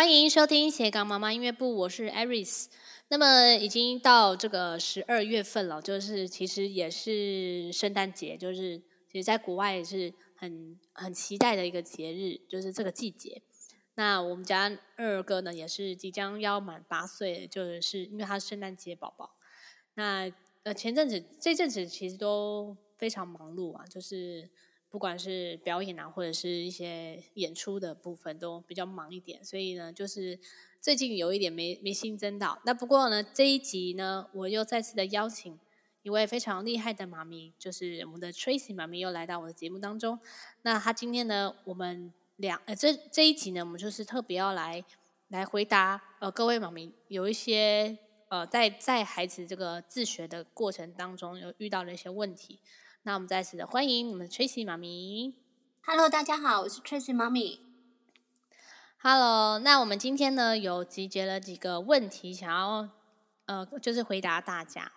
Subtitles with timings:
[0.00, 2.68] 欢迎收听斜杠妈妈音乐部，我是 Aris。
[3.08, 8.78] 那么已经到这个十二月份了，就是其实也是圣诞节，就是
[9.12, 13.42] 其实在国外也是很很期待的一个节日，就是这个季节。
[13.96, 19.36] 那我们家二哥呢，也是即将要满八岁，就是因为他是圣诞节宝宝。
[19.96, 20.32] 那
[20.62, 24.48] 呃前阵子这阵子其实都非常忙碌啊，就是。
[24.90, 30.38] 不管是表演啊，或者是一些演出的部分，都比较忙一点，所以呢，就是
[30.80, 32.60] 最近有一点没没新增到。
[32.64, 35.56] 那不过呢，这一集呢，我又再次的邀请
[36.02, 40.18] 一位非常厉害的妈咪，就是我们的 Tracy 妈咪又来到我的节目当中。
[40.62, 44.84] 那她今天呢，我们两呃这这一集呢，我们就是特别要来
[45.28, 47.96] 来回答呃各位妈咪有一些
[48.28, 52.58] 呃在在孩子这个自学的过程当中有遇到的一些问题。
[53.02, 55.34] 那我们再次的欢迎我们的 Tracy 妈咪。
[55.86, 57.58] Hello，大家好，我是 Tracy 妈咪。
[58.98, 62.90] Hello，那我们今天呢有集结了几个问题，想要
[63.46, 64.92] 呃就是回答大家。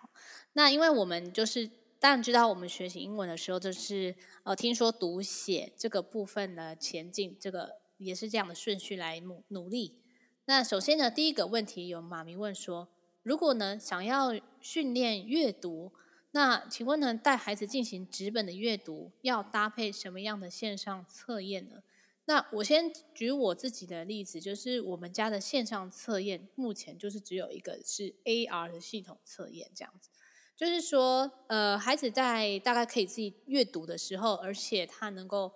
[0.52, 9.98] 那因为我们就是当然知道，我们学习英文的时候，就是呃听说读写这个部分的前进，这个也是这样的顺序来努努力。
[10.44, 12.90] 那首先呢，第一个问题有妈咪问说，
[13.22, 15.94] 如果呢想要训练阅读。
[16.34, 21.76] 那请问呢，带孩子进行纸本的阅读，要搭配什么样的线上测验呢？
[22.24, 30.10] 那我先举我自己的例子，就是我们家的线上测验目前就是只有一个是 AR 的系统测验，这样子，
[30.56, 35.52] 就是说，呃，孩子在大概可以自己阅读的时候，而且他能够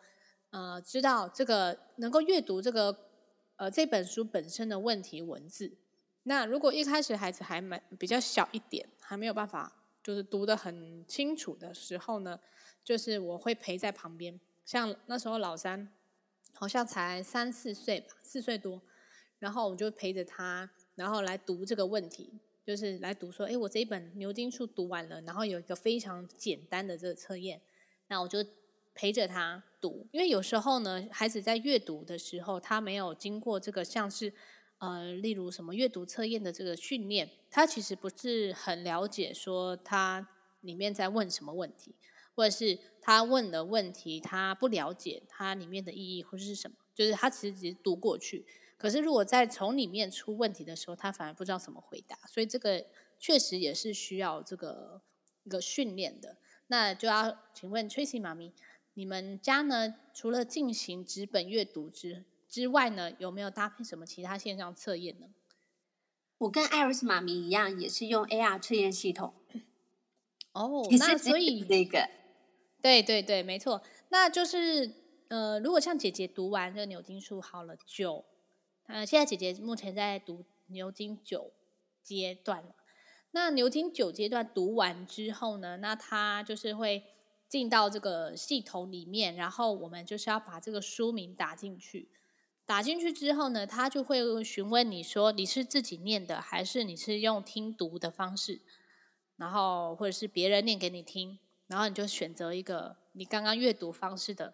[0.50, 2.96] 呃知道这个能够阅读这个
[3.56, 5.76] 呃这本书本身的问题文字。
[6.22, 9.74] 那如果一开始孩子还蛮比较小一点，还没有办法。
[10.08, 12.40] 就是读得很清楚的时候呢，
[12.82, 14.40] 就是我会陪在旁边。
[14.64, 15.86] 像那时候老三
[16.54, 18.80] 好像才三四岁吧，四岁多，
[19.38, 27.60] 然后我就陪着他，然后来读这个问题，就是来读说，哎，我这一本牛津树读完了，然后有一个非常简单的这个测验，
[28.06, 28.42] 那我就
[28.94, 30.08] 陪着他读。
[30.10, 34.32] 因为有时候呢，孩子在阅读的时候，他没有经过这个像是。
[34.78, 40.28] 呃，例如什么阅读测验的这个训练，他其实不是很了解，说他
[40.60, 41.94] 里面在问什么问题，
[42.34, 48.46] 或者是他问的问题他不了解它里面的意义或者是什么，就是他其实只是读过去。
[48.76, 52.86] 可是如果在从里面出问题的时候，他反而不知道怎么回答，所以这个
[53.18, 55.02] 确实也是需要这个
[55.42, 56.36] 一个训练的。
[56.68, 58.52] 那就要请问 Tracy 妈咪，
[58.94, 65.26] 你们家呢，除了进行纸本阅读之之外呢，有没有搭配什么其他线上测验呢？
[66.38, 69.34] 我跟艾瑞斯妈咪一样，也是用 AR 测验系统。
[70.52, 72.08] 哦，那所以这个，
[72.80, 73.82] 对对对，没错。
[74.08, 74.94] 那就是
[75.28, 78.24] 呃，如果像姐姐读完这个牛津书好了九，
[78.86, 81.52] 呃，现在姐姐目前在读牛津九
[82.02, 82.74] 阶段了。
[83.32, 87.04] 那牛津九阶段读完之后呢，那她就是会
[87.48, 92.08] 进到这个系统里面，然后我们就是要把这个书名打进去。
[92.68, 98.60] 打进去之后呢，他就会询问你说，你是自己念的，还是你是用听读的方式，
[99.36, 104.52] 然后或者是别人念给你听，然后你就选择一个你刚刚阅读方式的，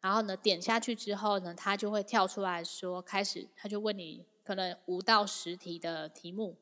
[0.00, 6.56] 然后呢，点下去之后呢，他就会跳出来说开始，他就问你可能五到十题的题目。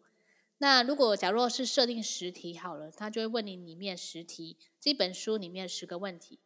[0.57, 6.39] 那如果假如是设定十题好了，他就会问你里面十题，这本书里面十个问题。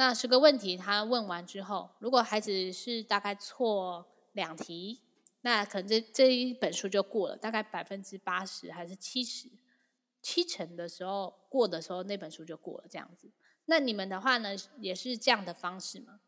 [0.00, 5.00] 那十个问题，他问完之后，如果孩子是大概错两题，
[5.40, 9.48] 那可能这这一本书就过了，大概百分之八十还是七十，
[10.22, 13.28] 七成的时候过的时候，那本书就过了这样子。
[13.64, 16.20] 那你们的话呢，也是这样的方式吗？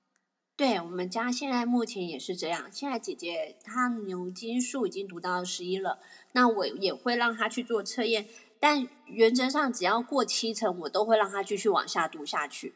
[0.57, 2.69] 对，我们家现在目前也是这样。
[2.73, 6.01] 现在姐姐她牛津树已经读到十一了，
[6.33, 8.27] 那我也会让她去做测验，
[8.59, 12.75] 但原则上只要过七成，我都会让她继续往下读下去。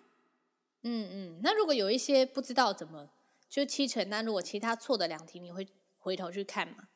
[0.87, 3.09] 嗯嗯，那如果有一些不知道怎么
[3.49, 5.67] 就七成，那如果其他错的两题，你会
[5.99, 6.89] 回头去看吗？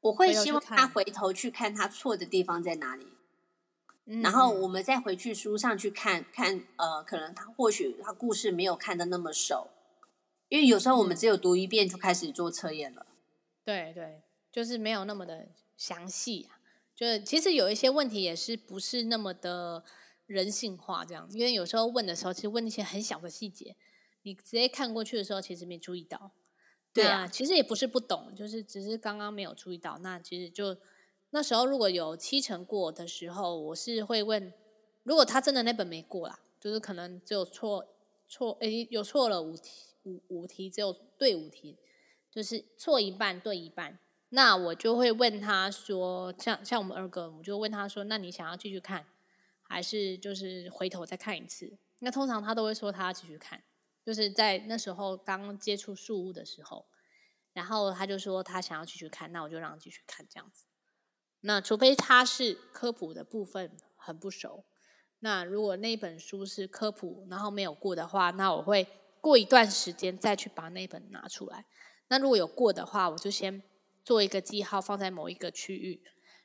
[0.00, 3.08] 我会希望他回头去看他错的地方在哪里，
[4.06, 9.68] 嗯，然后我们再回去书上去看看，呃，可能他或许他故事没有看得那么熟，
[10.48, 13.04] 因为有时候我们只有读一遍就开始做测验了。
[13.10, 13.16] 嗯，
[13.64, 16.56] 对对，就是没有那么的详细啊，
[16.94, 19.84] 就是其实有一些问题也是不是那么的。
[20.26, 23.76] 人性化这样，因为有时候问的时候，其实问一些很小的细节，
[24.22, 26.32] 你直接看过去的时候，其实没注意到。
[26.92, 29.98] 对啊，其实也不是不懂，就是只是刚刚没有注意到。
[29.98, 30.76] 那其实就
[31.30, 34.52] 那时候如果有七成过的时候，我是会问，
[35.02, 37.86] 如果他真的那本没过啦，就是可能只有错
[38.26, 39.70] 错，诶，有错了五题
[40.04, 41.76] 五五题，只有对五题，
[42.30, 43.98] 就是错一半对一半。
[44.30, 49.06] 那我就会问他说，像像我们二哥，我就问他说，那你想要继续看，
[49.68, 51.78] 还是就是回头再看一次？
[52.00, 53.62] 那通常他都会说他要继续看，
[54.04, 56.86] 就是在那时候刚接触树屋的时候，
[57.52, 60.64] 然后他就说他想要继续看，那我就让他继续看这样子。
[61.40, 64.64] 那除非他是科普的部分很不熟，
[65.20, 68.86] 那如果那本书是科普，然后没有过的话，那我会
[69.20, 71.66] 过一段时间再去把那本拿出来。
[72.08, 73.62] 那如果有过的话，我就先。
[74.04, 76.00] 做一个记号放在某一个区域，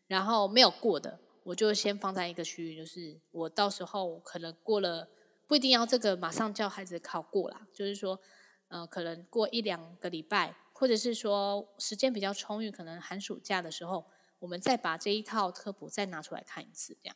[0.08, 5.10] 然后没有过的，我就先放在一个区域，就是我到时候可能过了，
[5.48, 8.20] 不一定要这个马上叫孩子考过啦，就是说，
[8.68, 14.06] 呃，可能过一两个礼拜，或者是说时间比较充裕，可能寒暑假的时候，
[14.40, 17.16] 我们再把这一套科普再拿出来看一次，这样。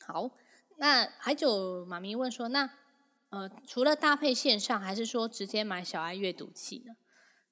[0.00, 0.30] 好，
[0.78, 2.70] 那还有妈咪问说，那
[3.28, 6.94] 呃，除了搭配线上，还是说直接买小爱阅读器呢？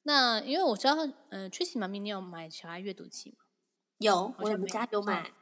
[0.04, 3.38] 那因为我知道，嗯、呃，Tracy 妈咪，你有买小爱阅读器吗？
[3.98, 5.32] 有，我们家有买。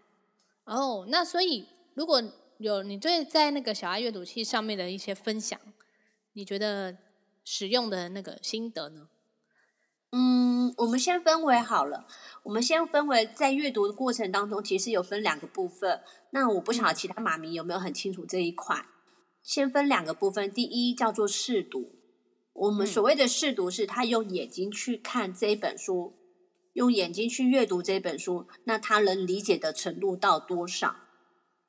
[0.64, 2.22] 哦，oh, 那所以如果
[2.58, 5.60] 有你对在那个小爱阅读器上面的一些分享，
[6.32, 6.96] 你觉得
[7.44, 9.08] 使用的那个心得呢？
[10.12, 12.06] 嗯，我们先分为好了，
[12.44, 16.00] 我们先分为在阅读的过程当中，其实有分两个部分。
[16.30, 18.86] 那我不晓得其他妈咪有没有很清楚这一块。
[19.42, 21.96] 先分两个部分，第一叫做试读。
[22.52, 26.14] 我们所谓的试读是，他用眼睛去看这一本书，
[26.74, 30.94] 用眼睛去阅读这本书，那他能理解的程度到多少？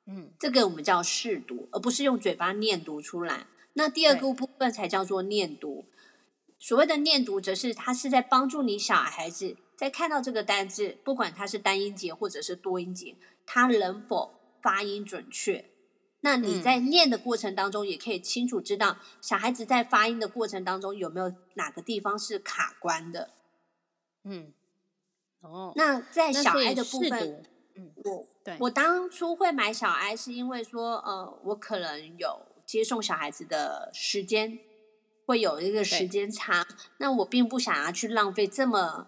[0.06, 3.46] 嗯，这个我们叫试读，而不是用嘴巴念读出来。
[3.72, 5.86] 那第二个部分才叫做念读。
[6.58, 15.66] 所谓的念读，则是他是在帮助你小孩子在看到这个单字，不管它是单音节或者是多音节，他能否发音准确。
[16.20, 23.30] 那你在念的过程当中，也可以清楚知道小孩子在发音的过程当中有没有哪个地方是卡关的。
[24.24, 24.52] 嗯，
[25.42, 27.44] 哦，那在小爱的部分，
[27.74, 34.58] 嗯，我对我当初会买小爱，是因为说，呃，我可能有接送小孩子的时间，
[35.24, 36.66] 会有一个时间差，
[36.98, 39.06] 那我并不想要去浪费这么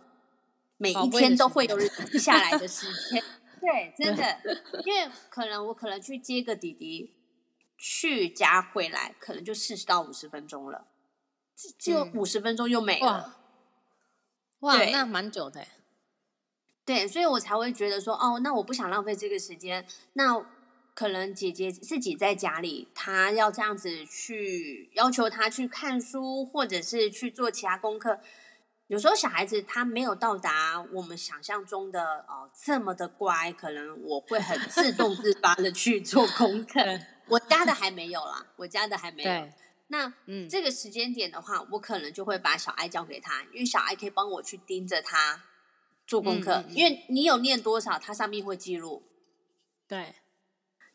[0.77, 1.89] 每一天都会有人
[2.19, 3.23] 下来的时间。
[3.61, 4.39] 对，真的，
[4.85, 7.13] 因为可能我可能去接个弟弟，
[7.77, 10.87] 去家回来，可能就四十到五十分钟了，
[11.77, 13.35] 就五十分钟又没了。
[14.61, 15.67] 哇，哇，那蛮久的。
[16.89, 19.87] 对，所以我才会觉得说，哦，那我不想浪费这个时间。
[20.15, 20.43] 那
[20.95, 28.19] 可能姐姐自己在家里，她要这样子去要求她去看书，或者是去做其他功课。
[28.87, 36.81] 有时候小孩子他没有到达我们想象中的哦这么的乖，可能我会很自动自发的去做功课。
[37.27, 39.49] 我家的还没有啦，我家的还没有。
[39.89, 45.43] 那嗯，这个时间点的话，我可能就会把小爱交给他，因为小爱可以帮我去盯着他
[46.09, 49.05] 做功课，因为你有念多少，它上面会记录。
[49.87, 50.17] 对。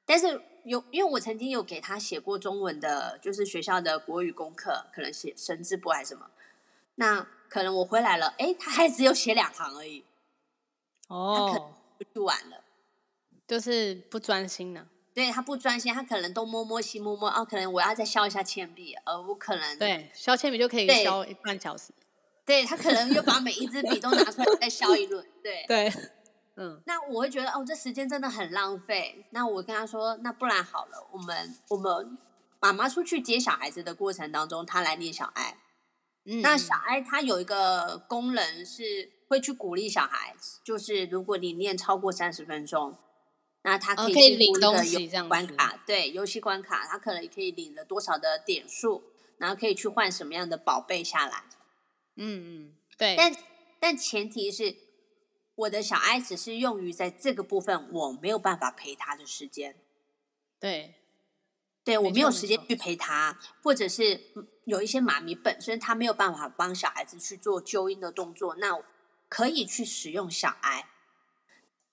[0.06, 6.30] 但是有，因为我曾经有给他写过中文的，就是学校的国语功课，可能写生字簿还是什么，
[6.96, 7.26] 那。
[7.54, 10.04] 可能我回来了，哎，他还只有写两行而已，
[11.08, 12.64] 哦，他可能就读完了，
[13.48, 14.88] 就是不专心呢。
[15.14, 21.94] 对，他不专心，他可能东摸摸西摸摸，哦，可能我要再削一下铅笔，而我可能对削铅笔就可以削一半小时。
[22.46, 25.94] 对，他可能又把每一支笔都拿出来再削一轮，对 对，
[26.58, 29.26] 嗯，那我会觉得哦，这时间真的很浪费。
[29.32, 32.18] 那我跟他说，那不然好了，我们我们
[32.60, 35.58] 妈妈出去接小孩子的过程当中，他来念小爱。
[36.26, 42.98] 嗯、那小爱他有一个功能是会去鼓励小孩子，就是如果你念超过三十分钟，
[43.64, 49.04] 那他可以去领东西这样关卡，对，游戏关卡，他可能也可以领了多少的点数，
[49.38, 51.44] 然后可以去换什么样的宝贝下来。
[52.16, 53.16] 嗯嗯，对。
[53.16, 53.36] 但
[53.80, 54.76] 但前提是
[55.56, 59.76] 我的小爱只是用于在这个部分我没有办法陪他的时间。
[60.60, 60.96] 对。
[61.86, 64.32] 对，我没有时间去陪他，或者是
[64.64, 68.82] 有一些妈咪本身她没有办法帮小孩子去做纠音的动作，那
[69.28, 70.88] 可以去使用小爱。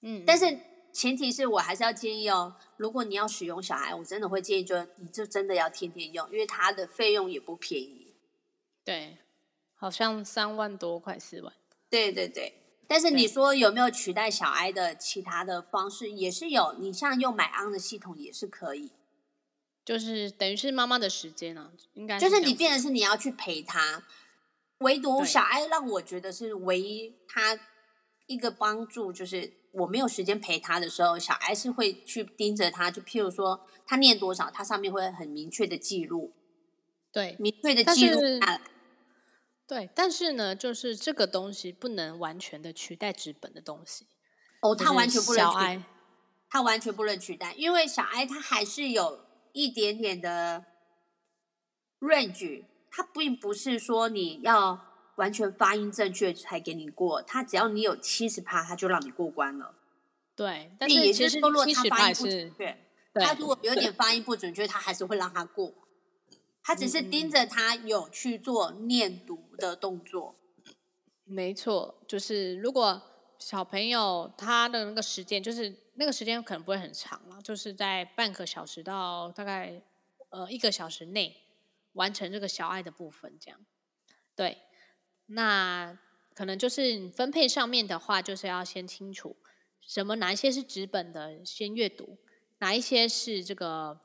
[0.03, 0.61] 嗯，但是
[0.93, 8.15] 前提是我还是要建议哦，如果你要使用小爱，我真的会建议就你就真的要天天用，因为它的费用也不便宜。
[8.85, 9.19] 对，
[9.81, 11.51] 好像三万多块四万。
[11.89, 12.53] 对对对，
[12.87, 18.93] 但是你说有没有取代小 I 的其他的方式，也是有，你像用 MyOn 的系统也是可以。
[19.83, 24.05] 就是等于是妈妈的时间啊，应该就是你变的是你要去陪他，
[24.81, 27.59] 唯独小爱让我觉得是唯一他
[28.27, 36.35] 一个帮助，就是我没有时间陪他的时候，小爱是会去盯着他，就譬如说他念多少，他上面会很明确的记录，
[37.11, 38.61] 对，明确的记录下来。
[39.71, 44.05] 对，但是呢，就是这个东西不能完全的取代纸本的东西。
[44.63, 45.83] 哦，它完全不能取代，
[46.51, 50.65] 它完全不能取代，因为小哀它还是有一点点的
[52.01, 59.77] range，它并不是说你要完全发音正确才给你过，它只要你有七十趴，它就让你过关了。
[60.35, 62.77] 对，但是也就是说，如果他发音不准确，
[63.15, 65.73] 他如果有 点发音不准确，他还是会让他过。
[66.63, 70.37] 他只是盯着他有去做念读的动作。
[71.25, 73.01] 没错，就是如果
[73.39, 79.83] 小朋友他的那个时间，就是那个时间可能不会很长了，就是在半个小时到大概
[80.31, 81.37] 呃一个小时内
[81.93, 83.65] 完成这个小爱的部分，这样。
[84.35, 84.59] 对，
[85.27, 85.99] 那
[86.35, 89.37] 可能就是分配上面的话，就是要先清楚
[89.81, 92.19] 什么哪一些是纸本的先阅读，
[92.59, 94.01] 哪一些是这个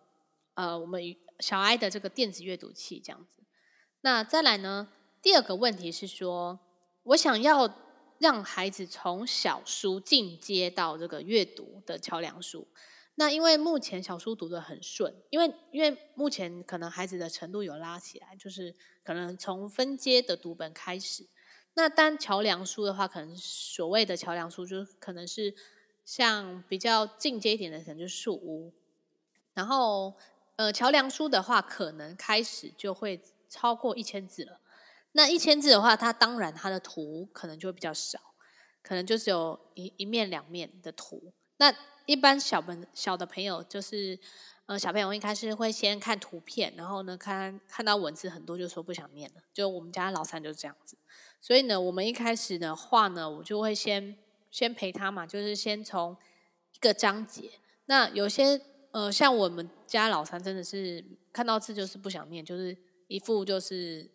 [0.56, 1.16] 呃我们。
[1.42, 3.44] 小爱的这个电子阅读器这样子，
[4.00, 4.88] 那再来呢？
[5.22, 6.58] 第二个问题是说，
[7.04, 7.78] 我想要
[8.20, 12.66] 让孩子从小书进阶到这个阅读的桥梁书。
[13.16, 21.28] 那因为目前小书读得很顺，因为因为目前可能孩子的程度有拉起来，就是可能从分阶的读本开始。
[21.74, 25.54] 那当桥梁书的话，可能所谓的桥梁书，就可能是
[26.06, 28.74] 像比较进阶一点的，可能就是树屋，
[29.54, 30.14] 然后。
[30.58, 34.62] 呃，桥梁书的话，可能开始就会超过一千字了。
[35.12, 38.18] 那一千字的话，它当然它的图可能就会比较少，
[38.82, 41.34] 可能就只有一一面两面的图。
[41.58, 41.74] 那
[42.06, 44.18] 一般小朋小的朋友，就是
[44.66, 49.42] 呃小朋友一开始会先看图片，然后呢看看到文字很多就说不想念了。
[49.54, 50.98] 就我们家老三就是这样子。
[51.42, 54.18] 所以呢，我们一开始的话呢，我就会先
[54.52, 56.16] 先陪他嘛，就是先从
[56.72, 57.52] 一个章节。
[57.88, 58.62] 那有些。
[58.96, 62.74] 呃，像我们家老三真的是看到字就是不想念，就是
[63.10, 64.10] 一副就是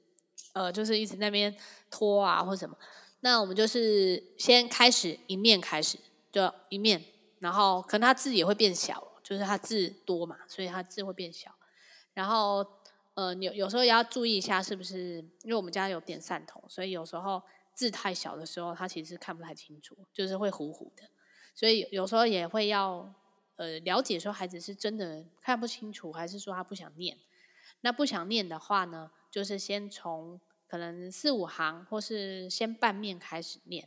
[0.55, 1.55] 呃，就是一直在那边
[1.91, 2.75] 拖啊或什么。
[3.21, 5.99] 那我们就是先开始一面开始，
[6.33, 7.05] 就一面，
[7.41, 11.55] 然后可能他字也会变小，就是他字多嘛，所以他字会变小。
[12.15, 12.67] 然后
[13.13, 17.43] 呃，有有时候也要注意一下，是不是因为我们家有点散瞳，所以有时候
[17.75, 21.03] 字太小的时候，他其实看不太清楚，就是会糊糊的。
[21.55, 23.15] 所以有时候也会要。
[23.61, 27.19] 呃，了解说孩子是真的看不清楚，还是说他不想念？
[27.83, 33.87] 那不想念的话呢，就是先从可能四五行，或是先半面开始念，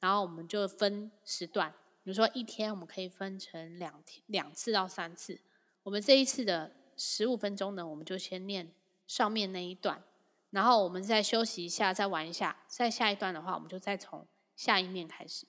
[0.00, 1.70] 然后我们就分时段，
[2.02, 5.40] 比如说一天我们可以分成两天两次到三次。
[5.84, 8.74] 我们这一次的十五分钟呢，我们就先念
[9.06, 10.02] 上面那一段，
[10.50, 14.26] 然后我们再休息一下，再玩一下，再下一段的话，我们就再从
[14.56, 15.46] 下一面开始，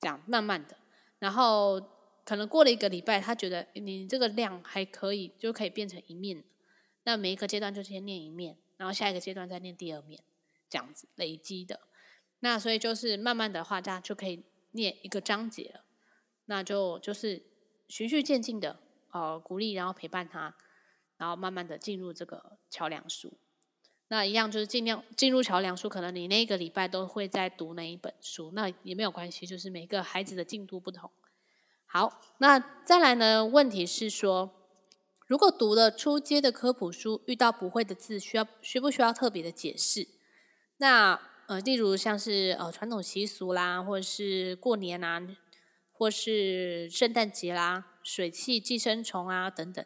[0.00, 0.76] 这样慢慢的，
[1.20, 1.80] 然后。
[2.24, 6.44] 可能过了一个礼拜，他觉得你这个量还可以，就可以变成一面。
[7.04, 10.22] 那每一个阶段就先念一面，然后下一个阶段再念第二面，
[10.68, 11.80] 这样子累积的。
[12.40, 15.84] 那所以就是慢慢的话，这样就可以念一个章节了。
[16.46, 17.42] 那就就是
[17.88, 18.78] 循序渐进的，
[19.10, 20.54] 呃，鼓励然后陪伴他，
[21.16, 23.32] 然后慢慢的进入这个桥梁书。
[24.08, 31.10] 那一样就是尽量进入桥梁书，可能你那个礼拜都会在读那一本书，那也没有关系，就是每个孩子的进度不同。
[31.94, 33.44] 好，那再来呢？
[33.44, 34.50] 问题是说，
[35.26, 40.08] 如果读了初阶的科普书，遇到不会的字，需要需不需要特别的解释？
[40.78, 45.20] 那呃，例如像是呃传统习俗啦，或者是过年啊，
[45.92, 49.84] 或是圣诞节啦，水汽、寄生虫啊等等，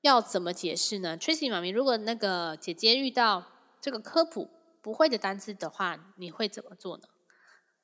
[0.00, 3.46] 要怎么解释呢？Tracy 妈咪，如果那个姐姐遇到
[3.80, 4.50] 这个科普
[4.82, 7.04] 不会的单字的话，你会怎么做呢？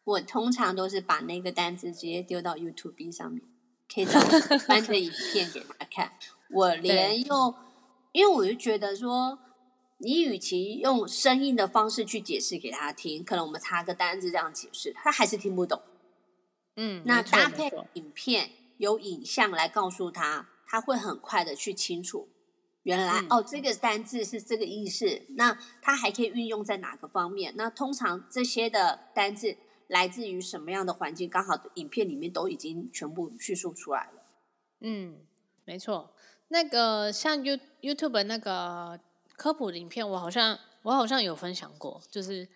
[0.03, 3.45] 我通常都是把那个单字直接丢到 YouTube 上面。
[3.93, 4.21] 可以找
[4.67, 6.13] 翻个影片给他看。
[6.51, 7.55] 我连用，
[8.13, 9.39] 因为我就觉得说，
[9.99, 15.81] 你与其用声音的方式去解释给他听，可能我们插个单字这样解释，他还是听不懂。
[16.77, 22.29] 嗯，那搭配影片有影像来告诉他，他会很快的去清楚，
[22.85, 25.23] 原来、嗯、哦这个单字是这个意思。
[25.37, 27.53] 那他还可以运用在哪个方面？
[27.57, 29.57] 那通常这些的单字。
[29.91, 31.29] 来自于什么样的环境？
[31.29, 34.23] 刚好影片里面都已经全部叙述出来了。
[34.81, 35.19] 嗯，
[35.65, 36.15] 没错。
[36.49, 38.99] 那个像 You YouTube 那个
[39.37, 42.49] 科普的影片，我好像我好像有分享过，就是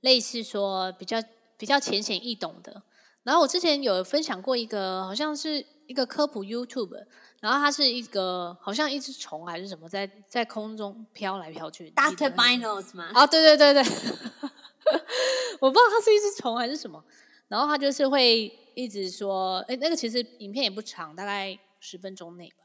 [0.00, 1.22] 类似说比较
[1.56, 2.82] 比较浅显易懂的。
[3.22, 7.06] 然后我之前有分享过一个，好像是一个科普 YouTube，
[7.40, 11.90] 然后它是一个好像一只虫还是什么，在在空中飘来飘去。
[11.92, 12.34] Dr.
[12.34, 13.12] Binos 吗？
[13.14, 13.92] 哦，对对对对。
[15.60, 17.04] 我不知道它是一只虫还是什么，
[17.48, 22.56] 然后他就是会一直说，哎，那个其实影片也不长，大概十分钟内吧。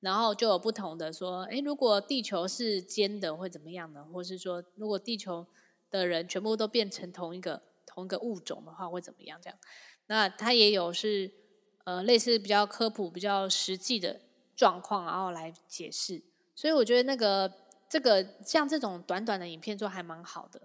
[0.00, 4.04] 然后就有不同的说，哎，如果地球是尖的会怎么样呢？
[4.12, 5.46] 或是说，如果地球
[5.90, 9.38] 的人全部都变成同一个同一个物种的话，会怎么样？
[9.42, 9.58] 这样，
[10.06, 11.30] 那他也有是
[11.84, 14.20] 呃类似比较科普、比较实际的
[14.56, 16.22] 状况，然后来解释。
[16.54, 17.52] 所以我觉得那个
[17.88, 20.62] 这个像这种短短的影片，就还蛮好的。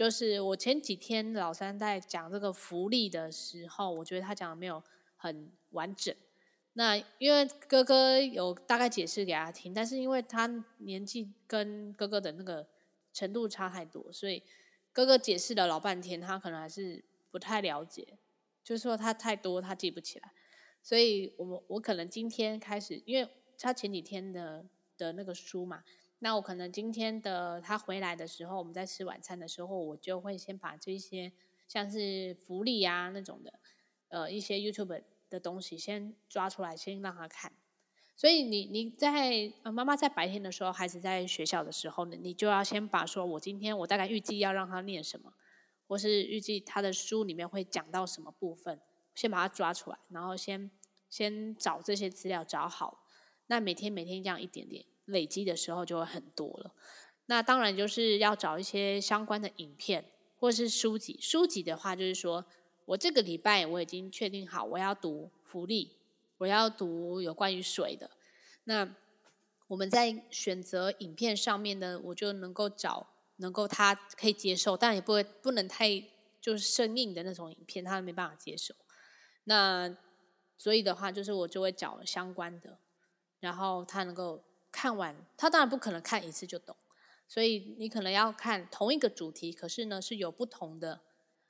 [0.00, 4.82] 就是我前几天老三在讲这个福利的时候，我觉得他讲的没有
[5.14, 6.16] 很完整。
[6.72, 12.66] 那因为哥哥有大概解释给他听，但是因为他年纪跟哥哥的那个
[13.12, 14.42] 程度差太多，所以
[14.90, 18.16] 哥哥解释了老半天，他可能还是不太了解，
[18.64, 20.32] 就是说他太多他记不起来。
[20.82, 23.28] 所以我们我可能今天开始，因为
[23.58, 24.64] 他前几天的
[24.96, 25.84] 的那个书嘛。
[26.22, 31.32] 那我可能今天的他回来的时候，我们在吃晚餐的时候，我就会先把这些
[31.66, 33.58] 像是福利啊那种的，
[34.08, 37.52] 呃，一些 YouTube 的东西先抓出来，先让他看。
[38.14, 45.32] 所以你你在妈妈在白天的时候，孩子在学校的时候呢，你就要先把说我今天我大概预计要让他念什么，
[45.88, 48.78] 或是预计他的书里面会讲到什么部分，
[49.14, 50.70] 先把它抓出来，然后先
[51.08, 53.06] 先找这些资料找好。
[53.46, 54.84] 那每天每天这样一点点。
[55.10, 56.72] 累积的时候就会很多了，
[57.26, 60.04] 那当然就是要找一些相关的影片
[60.36, 61.18] 或是书籍。
[61.20, 62.44] 书籍的话，就是说
[62.86, 65.98] 我这个礼拜我已经确定好我要读福利，
[66.38, 68.10] 我要读有关于水的。
[68.64, 68.96] 那
[69.68, 76.02] 我们在选择影片上面呢，我就能够找能够他可以接受，但也不会不能太
[76.40, 78.74] 就是生硬的那种影片，他没办法接受。
[79.44, 79.96] 那
[80.56, 82.78] 所以的话，就是我就会找相关的，
[83.38, 84.42] 然后他能够。
[84.72, 86.76] 看完，他当然不可能看一次就懂，
[87.26, 91.00] 所以你可能要看同一个主题，可是呢是有不同的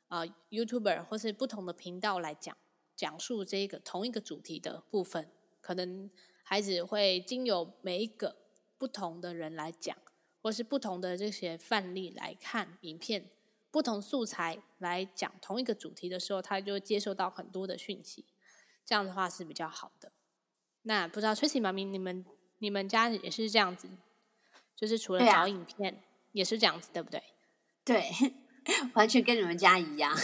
[0.09, 2.57] 啊、YouTuber 或是不同的频道来讲
[2.97, 6.11] 讲述这个同一个主题的部分，可能
[6.43, 8.37] 孩子会经由每一个
[8.77, 9.97] 不同的人来讲，
[10.43, 13.31] 或是不同的这些范例来看影片，
[13.71, 18.25] 不同素材来讲同一个主题的时候，他就接受到很多的讯息，
[18.85, 20.11] 这样的话是比较好的。
[20.83, 22.25] 那不知道 Tracy 妈咪你们。
[22.61, 23.89] 你们家也是这样子，
[24.77, 25.99] 就是除了找影片，啊、
[26.33, 27.23] 也是这样子，对不对？
[27.85, 28.11] 对，
[28.95, 30.15] 完全跟你们家一样。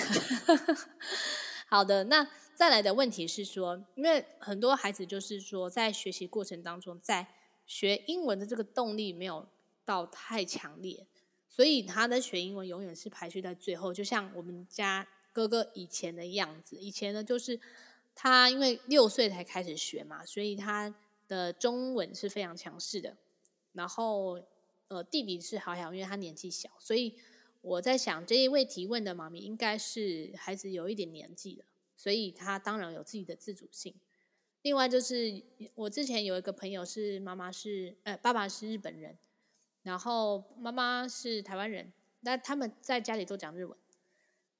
[1.66, 7.26] 好的，那再来的问题是说，因为很多孩子就是说，在学习过程当中，在
[7.66, 9.48] 学英文的这个动力没有
[9.84, 11.06] 到太强烈，
[11.48, 13.94] 所以他的学英文永远是排序在最后。
[13.94, 17.58] 就像我们家哥哥以前的样子，以前呢，就是
[18.14, 20.94] 他因为六岁才开始学嘛，所以他。
[21.28, 23.16] 的中文是非常强势的，
[23.72, 24.40] 然后
[24.88, 27.14] 呃弟弟是好像因为他年纪小，所以
[27.60, 31.64] 我在想这一位提问的妈咪应该是孩子有一点年纪了，
[31.96, 33.94] 所以他当然有自己的自主性。
[34.62, 35.42] 另外就是
[35.74, 39.16] 我之前有一个朋友是妈妈是呃爸爸是日本人，
[39.82, 43.76] 然后妈妈是台湾人，那他们在家里都讲日文，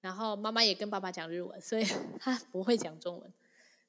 [0.01, 1.85] 然后妈妈也跟爸爸讲日文，所以
[2.21, 3.33] 他不会讲中文。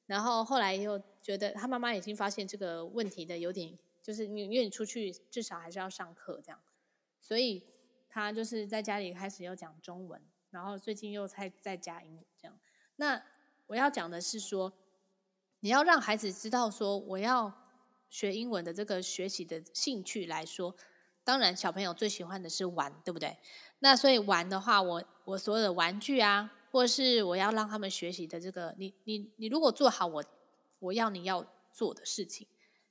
[0.08, 6.58] 然后后来又觉得他妈妈已经发现这个问题的有点，就是你因为你出去至少还是要上课这样，
[7.20, 7.62] 所以
[8.08, 10.18] 他就是在家里开始又讲中文，
[10.48, 12.58] 然后最近又在在加英语这样。
[12.96, 13.22] 那
[13.66, 14.72] 我要讲的是说，
[15.60, 17.52] 你要让孩子知道说我要
[18.08, 20.74] 学英文的这个学习的兴趣来说，
[21.22, 23.36] 当然小朋友最喜欢的是玩，对不对？
[23.80, 26.54] 那所以玩的话，我我所有的玩具啊。
[26.70, 30.24] 或是我要让他们学习的这个，你你你如果做好我
[30.78, 32.46] 我要你要做的事情，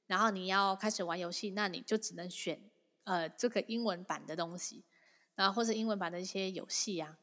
[0.07, 2.59] 然后你要开始玩游戏，那你就只能选
[3.03, 4.83] 呃这个英文版的东西，
[5.35, 7.17] 然后或者英文版的一些游戏啊，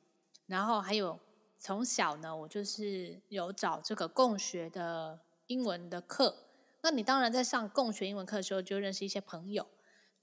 [0.46, 1.18] 然后还有
[1.58, 6.46] 从小呢，我就是有找这个共学的英文的课，
[6.82, 9.66] 那你当然在上共学英文课的时候就认识一些朋友。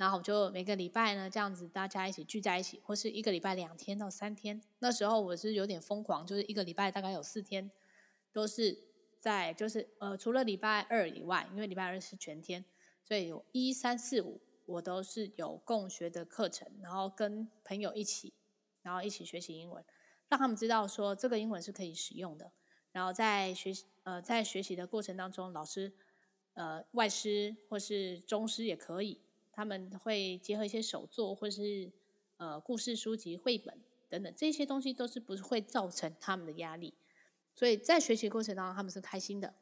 [0.01, 4.59] 然后就每个礼拜呢，这样子大家一起聚在一起，或是一个礼拜两天到三天。
[4.79, 7.69] 那时候我是有点疯狂，就是一个礼拜大概有四天，
[8.33, 8.75] 都是
[9.19, 12.65] 在就是呃除了礼拜二以外，因为礼拜二是全天，
[13.03, 18.33] 所以有一三四五我都是有共学的课程，然后跟朋友一起，
[18.81, 19.85] 然后一起学习英文，
[20.29, 22.51] 让他们知道说这个英文是可以使用的。
[22.91, 25.93] 然后在学习呃在学习的过程当中，老师
[26.55, 29.21] 呃外师或是中师也可以。
[29.53, 31.91] 他们会结合一些手作，或是
[32.37, 33.77] 呃故事书籍、绘本
[34.09, 36.93] 等等，这些东西都是不会造成他们的压力，
[37.53, 39.53] 所以在学习过程当中他们是开心的。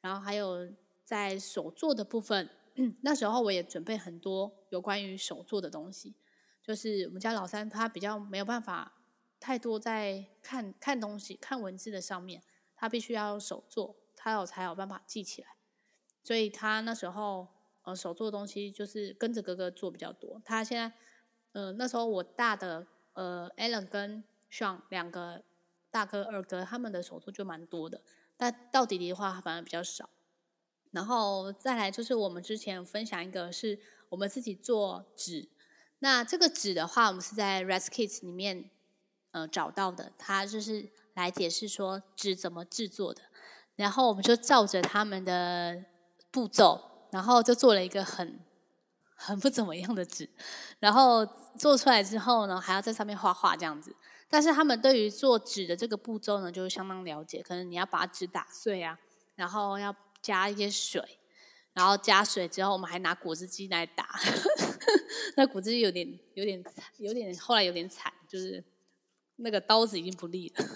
[0.00, 0.68] 然后还有
[1.04, 2.48] 在手作的部分，
[3.02, 6.14] 那时候我也准备很多有关于手作的东西，
[6.62, 8.92] 就是我们家老三他比较没有办法
[9.38, 12.42] 太多在看看东西、看文字的上面，
[12.74, 15.56] 他必须要手作，他有才有办法记起来，
[16.22, 17.55] 所以他那时候。
[17.86, 20.42] 呃，手做的东西就是跟着哥哥做比较多。
[20.44, 20.92] 他现在，
[21.52, 25.44] 呃，那时候我大的呃，Alan 跟 Sean 两个
[25.90, 28.02] 大哥二哥他们的手作就蛮多的，
[28.36, 30.10] 但到弟弟的话反而比较少。
[30.90, 35.48] 然后再来就是我们之前分享一个是我们自己做纸，
[36.00, 38.70] 那这个纸的话，我们是在 Res Kits 里面
[39.30, 43.22] 呃找到的，它就是来解释说纸怎么制作的，
[43.76, 45.84] 然后我们就照着他们的
[46.30, 48.38] 步骤，然后就做了一个很。
[49.18, 50.28] 很不怎么样的纸，
[50.78, 51.24] 然后
[51.58, 53.96] 做出来之后呢，还要在上面画画这样子。
[54.28, 57.42] 但是他们对于做纸的这个步骤呢，就相当了解。
[57.42, 58.98] 可能你要把纸打碎啊，
[59.34, 61.02] 然后要加一些水，
[61.72, 64.06] 然后加水之后，我们还拿果汁机来打。
[65.34, 66.62] 那果汁机有点、有点、
[66.98, 68.62] 有点，后来有点惨，就是
[69.36, 70.66] 那个刀子已经不利了。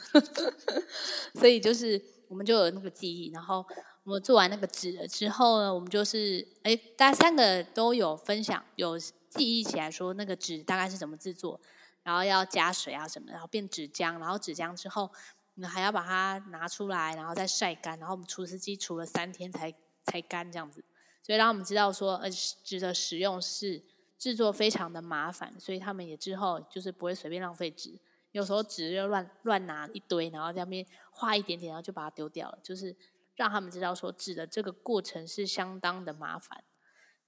[1.38, 3.62] 所以就是我们就有那个记忆，然后。
[4.02, 11.60] 我们做完那个纸了之后呢，我们就是哎，大家三个都有分享，有记忆起来说那个纸大概是怎么制作，
[12.02, 15.10] 然后要加水啊什么，然后变纸浆，然后纸浆之后，
[15.54, 19.72] 你还要把它拿出来，然后再晒干，然后我们除湿机除了三天才
[20.04, 20.82] 才干这样子，
[21.22, 23.82] 所以让我们知道说，呃，纸的使用是
[24.18, 28.00] 制作非常的麻烦，所以他们也之后就是不会随便浪费纸，
[28.32, 32.96] 有时候纸就乱乱拿一堆，然后在那边画一点点，然后就把它丢掉了，就是。
[33.36, 36.62] 让他们知道说纸的这个过程是相当的麻烦，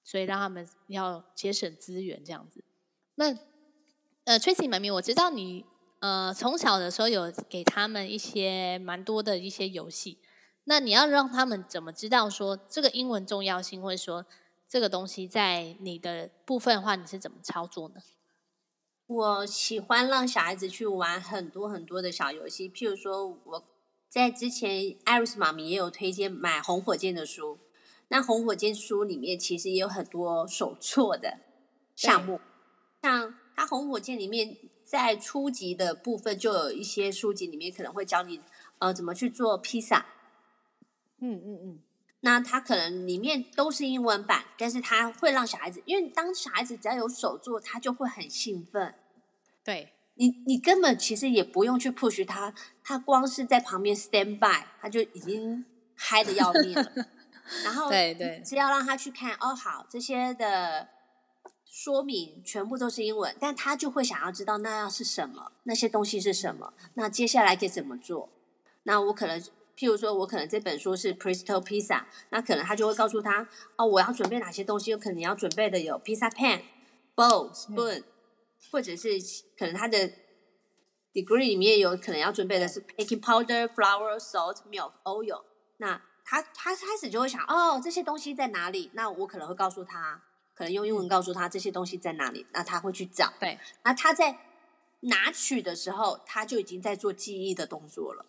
[0.03, 2.63] 所以让他们要节省资源这样子。
[3.15, 3.35] 那
[4.25, 5.65] 呃，Tracy 妈咪，我知道你
[6.01, 10.19] 呃从小的时候有给他们一些蛮多的一些游戏，
[10.65, 14.27] 那你要让他们怎么知道说这个英文重要性，或者说
[14.69, 18.03] 这个东西在你的部分的话，你是怎么操作呢？
[19.07, 23.65] 我喜欢让小孩子去玩很多很多的小游戏，譬如说我。
[24.13, 27.59] 在之前，艾瑞斯妈咪也有推荐买红火箭的书。
[28.09, 31.39] 那红火箭书里面其实也有很多手作的
[31.97, 32.39] 项目，
[33.01, 38.39] 像它红火箭里面在初级的部分就有一些书籍里面可能会教你
[38.81, 40.05] 呃怎么去做披萨。
[41.21, 41.79] 嗯嗯嗯。
[42.21, 48.95] 那它可能里面都是英文版，但是它会让小孩子，因为当小孩子只要有手做，他就会很兴奋。
[49.65, 49.95] 对。
[50.15, 52.53] 你你根本其实也不用去 push 他，
[52.85, 56.93] 他光是在旁边 stand by，他就已经嗨的要命了。
[57.65, 60.89] 然后对对，只要让他去看哦，好，这些的
[61.65, 68.29] 说明全部都是英文，但他就会想要知道那要是什么，那些东西是什么，那接下来该怎么做？
[68.85, 69.41] 那我可能，
[69.77, 76.61] 譬如说我可能这本书是 Presto Pizza，那可能他就会告诉他哦，我要准备哪些东西，有可能你要准备的有 pizza pan、
[77.17, 77.99] bowl、spoon。
[77.99, 78.05] 嗯
[78.71, 79.11] 或者是
[79.59, 80.11] 可能他的
[81.13, 85.43] degree 里面有可能要准备的是 baking powder、flour、salt、milk、oil。
[85.79, 88.91] 那他他开始就会想，哦，这些东西在哪里？
[88.95, 90.23] 那我可能会告诉他，
[90.55, 92.47] 可能用英文告诉他这些东西在哪里。
[92.53, 93.33] 那他会去找。
[93.41, 93.59] 对。
[93.85, 94.39] 那他在
[95.01, 98.27] 拿取的时候，他就已经在做记忆的动作了。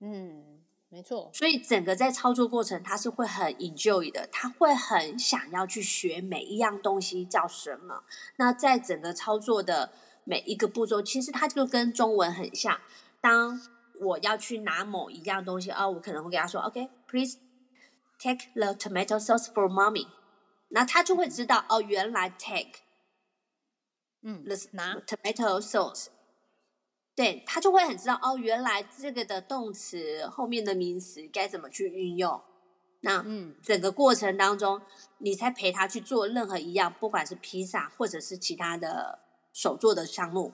[0.00, 0.51] 嗯。
[0.94, 8.04] 没错，所以整个在操作过程，他是会很 enjoy 的，他会很想要去学每一样东西叫什么。
[8.36, 12.78] 那在整个操作的每一个步骤，其实它就跟中文很像。
[13.22, 13.58] 当
[14.00, 17.38] 我要去拿某一样东西，哦，我可能会给他说，OK，please
[18.18, 20.06] take the tomato sauce for mommy。
[20.68, 22.80] 那他就会知道，哦，原来 take，
[24.20, 26.08] 嗯，拿 tomato sauce。
[27.14, 32.40] 对，他就会很知道哦，原来这个的动词后面的名词该怎么去运用。
[33.00, 34.80] 那嗯，整个过程当中，
[35.18, 39.18] 你才陪他去做任何一样，不管是披萨或者是其他的
[39.52, 40.52] 手做的项目，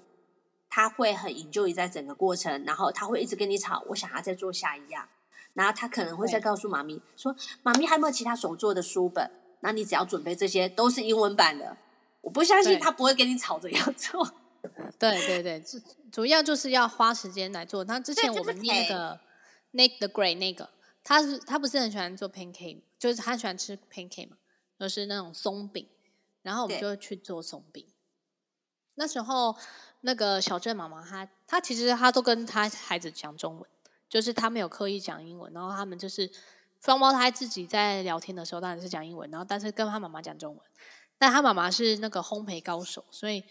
[0.69, 5.09] 他会很 enjoy 在整个过程，然后他会一直跟你吵，我想要再做下一样。
[5.55, 9.31] 然后他可能会再告诉妈咪说，妈咪还有没有其他手做的书本？
[9.61, 11.77] 那你只要准备这些，都是英文版的。
[12.21, 14.33] 我不相信他不会跟你吵着要做。
[14.99, 15.79] 对对对，主
[16.11, 17.85] 主要就是要花时间来做。
[17.85, 19.21] 那之前我们那个
[19.73, 20.69] Nick the Great 那个，
[21.05, 24.37] 他是他不是很喜欢做 pancake，就是他喜欢吃 pancake 嘛，
[24.79, 25.89] 就是那种松饼。
[26.43, 27.87] 然后我们就去做松饼。
[28.95, 29.55] 那时候
[30.01, 33.69] 那个小镇妈妈，她她其实她都跟她孩子讲中文，
[34.09, 35.53] 就是她没有刻意讲英文。
[35.53, 36.31] 然后他们就是
[36.83, 40.65] 双胞胎自己在聊天的时候，当然是讲英文，然后但是跟她妈妈讲中文。
[41.19, 43.45] 但她妈妈是那个烘焙高手，所以。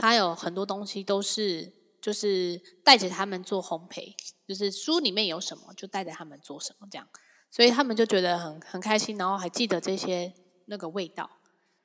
[0.00, 4.14] 他有很多东西都是就是带着他们做烘焙，
[4.48, 7.06] 就是书里面有什么就带着他们做什么这样，
[7.50, 10.32] 所以他们就觉得很很开心，然后还记得这些
[10.64, 11.28] 那个味道，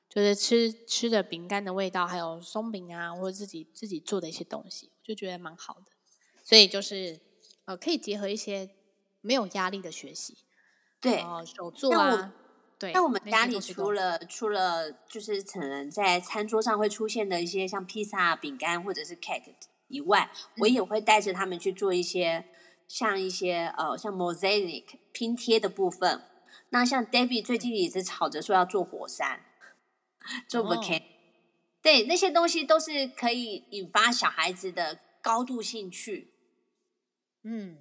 [0.08, 5.92] 就是吃吃的饼干的味道，还有松饼啊，或者自己自己做的一些东西，就觉得蛮好的。
[6.42, 7.20] 所以就是
[7.66, 8.70] 呃，可以结合一些
[9.20, 10.38] 没有压力的学习，
[11.00, 12.32] 对，手作啊，
[12.78, 12.92] 对。
[12.92, 19.54] 那我们家里除了除了就是可能在餐桌上会出现的一些像披萨、饼干或者是 cake
[19.88, 22.44] 以外，嗯、我也会带着他们去做一些
[22.86, 26.22] 像一些呃像 mosaic 拼贴的部分。
[26.70, 29.40] 那像 David 最近也是吵着说要做火山，
[30.48, 31.02] 做 volcano、哦。
[31.80, 36.32] 对，那些东西都是可以引发小孩子的高度兴趣。
[37.42, 37.78] 嗯。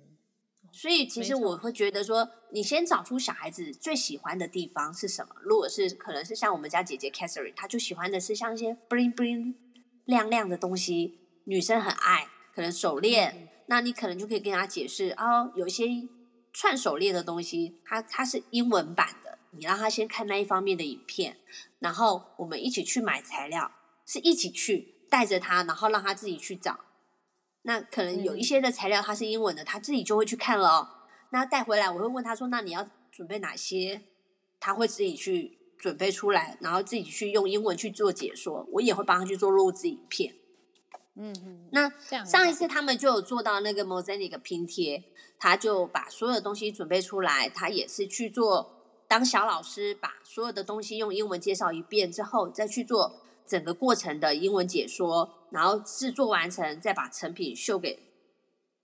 [0.71, 5.35] 所以其实我会觉得说，你先找出小孩子最喜欢的地方是什么。
[5.41, 9.55] 如果是可能是像我们家姐姐 Catherine，她就喜欢的是像一些 bling bling
[10.05, 13.35] 亮亮的东西，女生很爱，可能手链。
[13.37, 15.85] 嗯、那你可能就可以跟她解释哦，有一些
[16.53, 21.35] 串手链的东西，它它是英文版的，你让她先看那一方面的影片，
[21.79, 23.69] 然后我们一起去买材料，
[24.05, 26.79] 是一起去带着她，然后让她自己去找。
[27.63, 30.89] 那可能有一些的材料它是英文的，他自己就会去看了哦。
[31.37, 34.01] 那带回来，我会问他说：“那你要准备哪些？”
[34.57, 38.65] 他会自己去准备出来，然后自己去用英文去做解说。
[38.71, 40.33] 我也会帮他去做录制影片。
[41.15, 41.67] 嗯嗯。
[41.73, 41.91] 那
[42.23, 45.03] 上一次他们就有做到那个 mosaic 拼贴，
[45.37, 55.33] 他就把所有的东西准备出来，他也是去做当小老师，把所有的东西用英文介绍一遍之后，再去做整个过程的英文解说。
[55.51, 57.99] 然后制作完成，再把成品秀给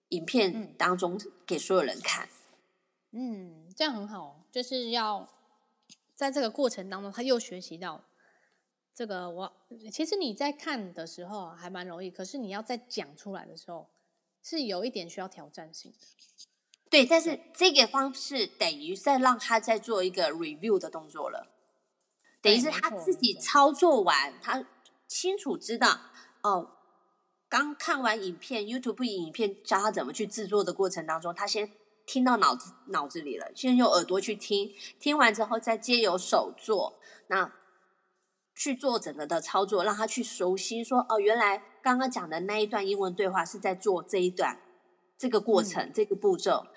[0.09, 2.25] 影片当中给所有人看。
[2.25, 2.40] 嗯，
[3.75, 5.27] 这样很好，就是要
[6.15, 8.03] 在这个过程当中，他又学习到
[8.93, 9.29] 这个。
[9.29, 9.53] 我
[9.91, 13.89] 其实你在看的时候还蛮容易，可是你要再讲出来的时候，
[14.41, 15.97] 是有一点需要挑战性的。
[16.89, 21.47] 对，但是这个方式等于在让他在做一个 review 的动作了，
[22.41, 24.65] 等于是他自己操作完，他
[25.07, 25.99] 清楚知道。
[26.41, 26.77] 哦，
[27.47, 31.71] 刚看完影片，YouTube 影片教他怎么去制作的过程当中，他先
[32.05, 37.53] 听到脑子脑子里了，先用耳朵去听，听完之后再接由手做，那
[38.55, 44.59] 去做整个的操作，让他去熟悉说，哦，原来刚刚讲的那一段英文对话是在做这一段
[45.17, 46.67] 这个过程、嗯、这个步骤，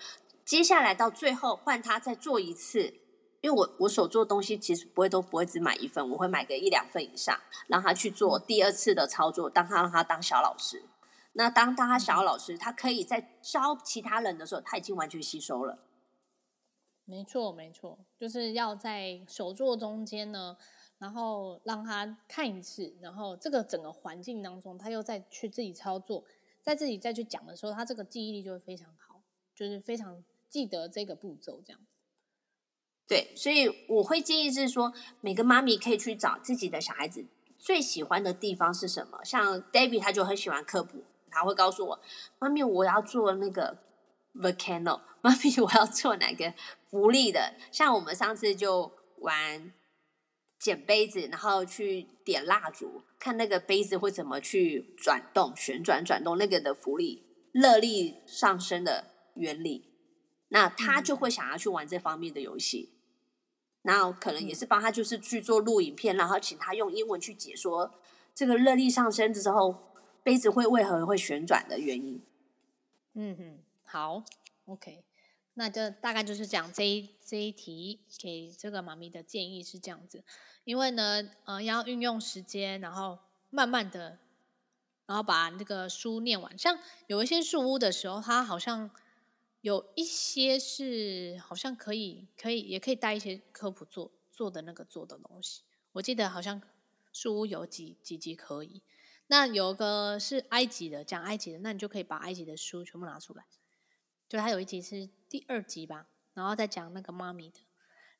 [0.45, 2.95] 接下来到最后换他再做一次。
[3.41, 9.51] 因为我我手做的东西其实不会都不会只买一份，我会买个一两份以上，让他去做第二次的操作。
[9.51, 10.83] 当他让他当小老师，
[11.35, 15.79] 那当当他小老师，他可以在教其他人的时候，他已经完全吸收了。
[17.05, 20.57] 没错，没错，就是要在手作中间呢，
[20.99, 26.25] 然后让他看一次，然后这个整个环境当中，他又再去自己操作，
[26.63, 29.21] 在自己再去讲的时候，他这个记忆力就会非常好，
[29.55, 31.81] 就是非常记得这个步骤这样。
[33.07, 37.27] 对，所以我会建议是说，每个妈咪可以去找自己的小孩子
[37.59, 39.23] 最喜欢的地方是什么。
[39.23, 42.01] 像 David 他就很喜欢科普，他会告诉我
[42.39, 43.77] ：“妈咪，我要做那个
[44.35, 46.55] volcano，妈咪，我要做哪个
[46.89, 49.73] 浮力的？”像我们上次就玩
[50.59, 59.91] 捡杯子，然后去点蜡烛，看那个杯子会怎么去转动、旋转、转动那个的浮力、热力上升的原理，
[60.49, 62.91] 那他就会想要去玩这方面的游戏。
[63.83, 67.93] 然后可能也是帮他，就是去做录影片，然后请他用英文去解说
[68.35, 69.94] 这个热力上升之后，
[70.25, 72.21] 杯子会为何会旋转的原因。
[73.13, 74.25] 嗯哼，好
[74.65, 75.05] ，OK，
[75.55, 80.25] 那就大概就是讲这一这一题给这个妈咪的建议是这样子，
[80.65, 84.19] 因为呢，呃，要运用时间，然后慢慢的，
[85.07, 86.59] 然后把那个书念完。
[86.59, 88.91] 像有一些树屋的时候，它好像。
[89.65, 95.63] 有一些是好像可以，可以也可以带一些科普做做的那个做的东西。
[95.93, 96.61] 我记得好像
[97.15, 98.83] 书屋有几几集可以。
[99.27, 103.45] 那有个是埃及的，讲埃及的，那你就可以把埃及的书全部拿出来。
[104.29, 107.61] 就他有一集是第二集吧，然后再讲那个妈咪的，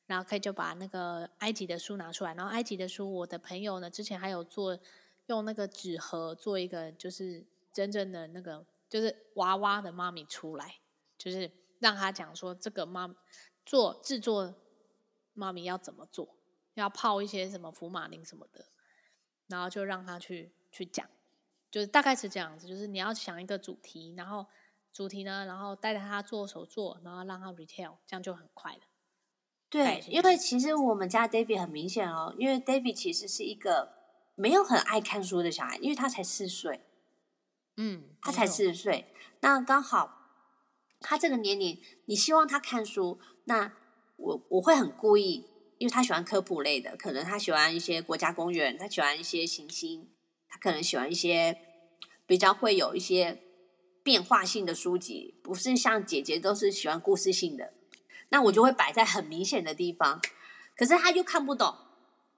[0.05, 2.33] 然后可以就把那个埃及的书拿出来。
[2.33, 4.79] 然后埃及的书，我的朋友呢之前还有做
[5.27, 10.75] 用那个纸盒做一个，就是真正的那个就是娃娃的妈咪出来。
[11.17, 13.15] 就是让他讲说这个妈
[13.65, 14.53] 做制作
[15.33, 16.35] 妈咪要怎么做，
[16.73, 18.65] 要泡一些什么福马林什么的，
[19.47, 21.07] 然后就让他去去讲，
[21.71, 22.67] 就是大概是这样子。
[22.67, 24.45] 就是你要想一个主题，然后
[24.91, 28.81] 主题呢，然后带着他做手作，然后让他 retail，这样就很快了。
[29.69, 33.93] 对，因为其实我们家 David 很明显哦，因为 David 其实是一个
[34.35, 36.81] 没有很爱看书的小孩，因为他才四岁，
[37.77, 40.23] 嗯，他才四岁，那刚好。
[41.01, 43.73] 他这个年龄，你希望他看书，那
[44.15, 45.45] 我我会很故意，
[45.77, 50.09] 因为他喜欢科普类的，可能他喜欢一些国家公园，他喜欢一些行星，
[50.55, 51.57] 他可能喜欢一些
[52.25, 53.41] 比较会有一些
[54.01, 57.73] 变化性的书籍，不是像姐姐都是喜欢故事性的，
[58.29, 60.21] 那我就会摆在很明显的地方。
[60.77, 61.75] 可是他又看不懂，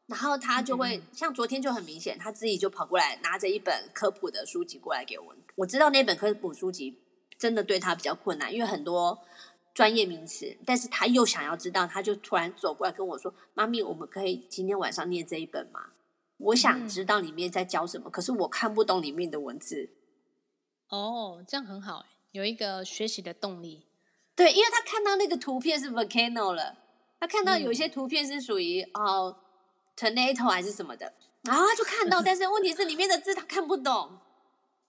[0.07, 5.35] 然后他就会、嗯、像昨天就很明显，他自己就跑过来拿着一本科普的书籍过来给我。
[5.53, 6.97] 我知道那本科普书籍
[7.37, 9.19] 真的对他比较困难，因为很多
[9.75, 15.91] 专业名词，但是他又想要知道，他就突然走过来跟我说：“妈咪，我们可以今天晚上念这一本吗？
[16.37, 19.89] 我想知道里面在教什么，嗯、可是我看不懂里面的文字。”
[20.89, 23.87] 哦，这样很好，有一个学习的动力。
[24.35, 26.77] 对，因为他看到那个图片是 volcano 了，
[27.19, 29.39] 他看到有一些图片是属于、嗯、哦
[29.97, 34.19] tornado 还是什么的，然后他就看到，但是问题是里面的字他看不懂。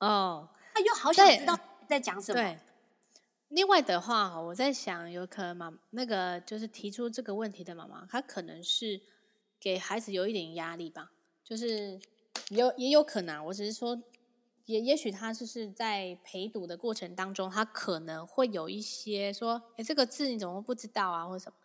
[0.00, 1.58] 哦，他又好想知道
[1.88, 2.40] 在讲什么。
[2.40, 2.58] 对，
[3.48, 9.00] 另外的话，我在想，有可能妈那个就是提出这个问题的妈妈，她可能是
[9.58, 11.10] 给孩子有一点压力吧，
[11.48, 11.98] 就是
[12.50, 14.02] 有也有可能，我只是说。
[14.66, 21.56] 也也许他就是在陪读的过程当中，他可能会有一些说：“哎，这个字你怎么不知道啊？”或者什么，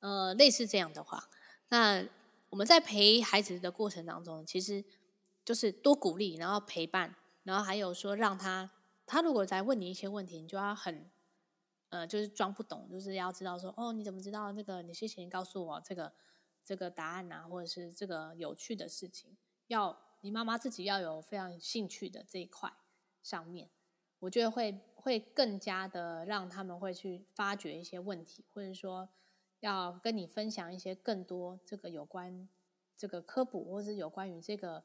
[0.00, 1.30] 呃，类似这样的话。
[1.70, 2.06] 那
[2.50, 4.84] 我们在陪孩子的过程当中，其实
[5.42, 8.70] 就是多鼓励，然后陪伴，然后还有说让他，
[9.06, 11.10] 他如果在问你一些问题，你就要很，
[11.88, 14.82] 呃，就是装不懂，就是要知道说：“哦，你怎么知道那个？
[14.82, 16.12] 你谢谢你告诉我这个
[16.64, 19.36] 这个答案啊，或者是这个有趣的事情。”
[19.68, 20.00] 要。
[20.24, 22.72] 你妈妈自己要有非常兴趣的这一块
[23.22, 23.68] 上面，
[24.20, 29.06] 我觉得会会更加的让他们会去发掘一些问题，或者说
[29.60, 32.48] 要跟你分享一些更多这个有关
[32.96, 34.82] 这个科普，或者是有关于这个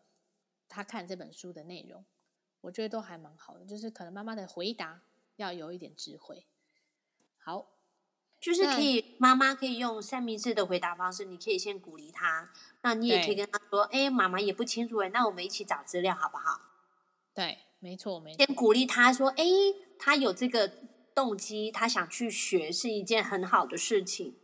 [0.67, 2.03] 他看这本书的内容，
[2.59, 3.63] 我觉得都还蛮好的。
[3.63, 5.01] 就是可能妈妈的回答
[5.37, 6.45] 要有一点智慧。
[7.37, 7.78] 好。
[8.39, 11.25] 就是可以，妈妈可以用三明治的回答方式。
[11.25, 12.49] 你可以先鼓励他，
[12.83, 16.61] 那你也可以跟他说：“哎，妈妈也不清楚哎，那我们一起找资料好不好？”
[17.35, 18.37] 对，没错，没错。
[18.37, 19.43] 先鼓励他说：“哎，
[19.97, 20.71] 他有这个
[21.13, 24.37] 动机，他想去学是一件很好的事情。”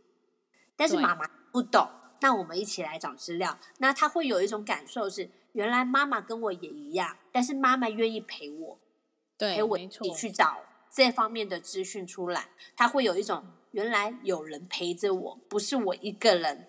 [0.76, 1.88] 但是妈妈不懂，
[2.20, 3.58] 那我们一起来找资料。
[3.78, 8.78] 那他会有一种感受是：原来妈妈跟我也一样，但是妈妈愿意陪我，
[9.38, 10.58] 对，陪我一起去找
[10.90, 12.50] 这方面的资讯出来。
[12.76, 13.42] 他会有一种。
[13.76, 16.66] 原来有人陪着我，不是我一个人，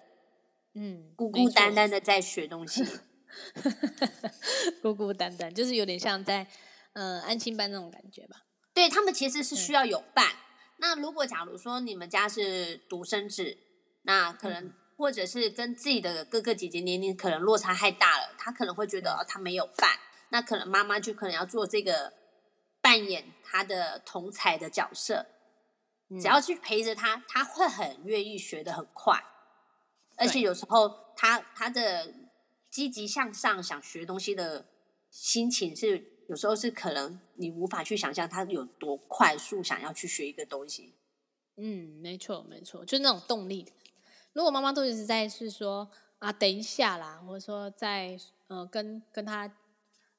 [0.76, 2.84] 嗯，孤孤单单的在学东西，
[4.84, 6.46] 孤孤单单，就是有点像在
[6.92, 8.44] 呃安亲班那种感觉吧。
[8.74, 10.28] 对，他们其实是需要有伴。
[10.28, 10.36] 嗯、
[10.80, 13.58] 那如果假如说你们家是独生子，
[14.02, 22.12] 那可能、嗯、或者是跟自己的哥哥姐姐年龄可能落差太大了，他可能会觉得、他没有伴，那可能妈妈就可能要做这个
[22.82, 25.26] 扮演他的同才的角色。
[26.10, 29.22] 只要去陪着他，他会很愿意学的很快，
[30.16, 32.14] 而且有时候他他的
[32.70, 34.66] 积极向上、想学东西的
[35.10, 40.94] 心情是，有时候是可能你无法去想象他有多快速想要去学一个东西。
[41.58, 43.74] 嗯，没错没错，就那种动力。
[44.32, 45.90] 如果妈妈都一直在是说
[46.20, 48.18] 啊，等一下啦，或者说在
[48.48, 49.52] 呃跟跟他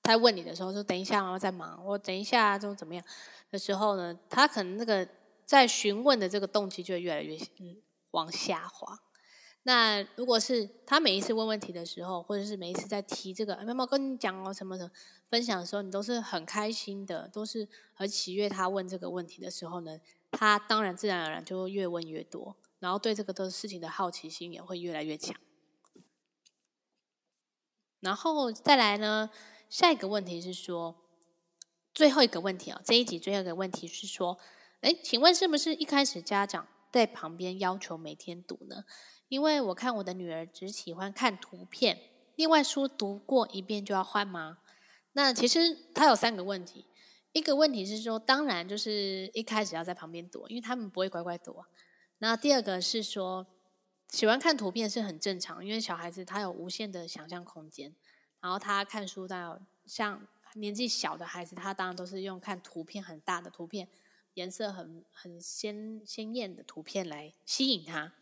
[0.03, 3.03] 在问你的时候说等一下，妈妈在忙，我等一下就怎么样
[3.51, 5.09] 的时候呢，他可能那个。
[5.49, 7.81] 在询问的这个动机就会越来越嗯
[8.11, 9.01] 往下滑。
[9.63, 14.91] 那如果是他每一次问问题的时候，或者是每一次在提这个，妈妈跟你讲哦什么什么
[15.27, 19.99] 分享的时候，你都是很开心的，都是很喜悦他问这个问题的时候呢，
[20.33, 25.35] 他当然自然而然就会越问越多，然后对这个的事情的好奇心也会越来越强。
[28.01, 29.31] 然后再来呢，
[29.71, 30.95] 下一个问题是说，
[31.95, 34.39] 最后一个问题啊，这一集最后一个问题是说。
[34.81, 38.85] 哎，请问是不是一开始家长在旁边要求每天读呢？
[39.27, 41.99] 因为我看我的女儿只喜欢看图片，
[42.37, 44.59] 另外书读过一遍就要换吗？
[45.14, 46.87] 那其实他有三个问题，
[47.33, 51.67] 一个问题是说，当然就是一开始要在旁边读，因为他们不会乖乖读啊。
[52.19, 53.49] 那第二个是说，
[54.11, 57.93] 喜欢看图片是很正常，因为小孩子他有无限的想象空间，
[58.41, 63.88] 然后他看书到像年纪小的孩子，他当然都是用看图片很大的图片。
[64.38, 68.12] 颜色很很鲜鲜艳的图片来吸引他，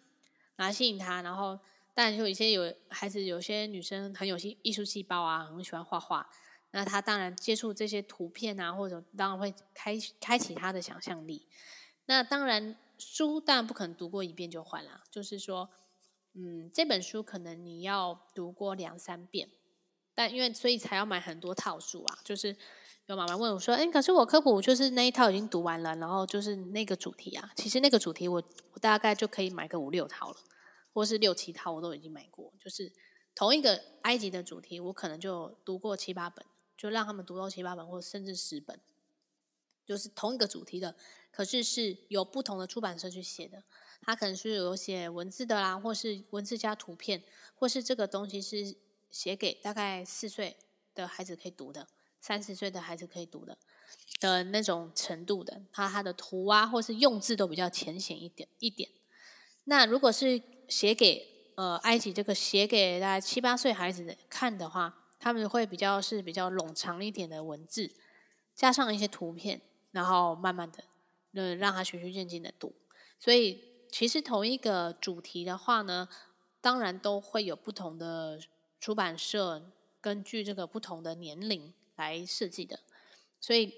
[0.57, 1.61] 来吸引他，然后
[1.93, 6.27] 当然就有一些有孩子，有些女生很有艺艺术细胞啊，很喜欢画画，
[6.71, 11.47] 那他当然接触这些图片啊，或者当然会开开启他的想象力。
[12.07, 15.69] 那当然书当然不可能读过一遍就换了，就是说，
[16.33, 19.51] 嗯，这本书可能你要读过两三遍，
[20.15, 22.57] 但因为所以才要买很多套书啊，就是。
[23.07, 27.53] 有妈妈问我说：“哎，可是我科普就是那一套已经读完了，然后就是那个主题啊。
[27.55, 28.43] 其实那个主题我
[28.73, 30.37] 我大概就可以买个五六套了，
[30.93, 32.53] 或是六七套我都已经买过。
[32.59, 32.93] 就是
[33.33, 36.45] 同一个埃及的主题，我可能就读过七八本，
[36.77, 38.81] 就让他们读到七八本，或甚至十本，
[39.85, 40.97] 就是同一个主题的，
[41.31, 43.63] 可是是有不同的出版社去写的。
[44.01, 47.23] 它可能是有写文字的啦，或是文字加图片，
[47.55, 48.77] 或是这个东西是
[49.13, 50.57] 写给大概四岁
[50.93, 51.87] 的孩子可以读的，
[52.27, 53.57] 三十岁的孩子可以读的
[54.19, 58.91] 的那种程度的，它它的图啊，或是用字都比较浅显一点一点。
[59.67, 67.95] 那如果是写给呃埃及这个写给大概七八岁孩子的看的话，他们会比较是比较冗长一点的文字，
[68.57, 69.61] 加上一些图片，
[69.93, 70.83] 然后慢慢的，
[71.35, 72.75] 呃，让他循序渐进的读。
[73.21, 76.09] 所以其实同一个主题的话呢，
[76.61, 78.41] 当然都会有不同的
[78.81, 79.71] 出版社
[80.01, 82.81] 根据这个不同的年龄来设计的，
[83.41, 83.75] 所以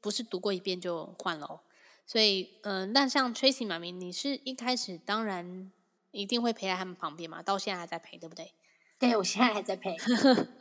[0.00, 1.60] 不是读过一遍就换了哦。
[2.06, 5.70] 所以，嗯、呃，那像 Tracy 妈咪，你是一开始当然
[6.10, 8.52] 一定会陪在他们旁边嘛，到现在还在陪，对不对？
[8.98, 9.96] 对，我现在还在陪。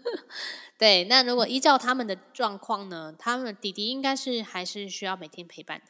[0.77, 5.85] 对，那如果依照他们的状况呢，他们弟弟应该是还是需要每天陪伴的。